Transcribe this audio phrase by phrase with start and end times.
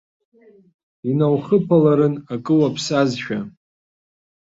[1.09, 3.39] Инаухыԥаларын акы уаԥсазшәа.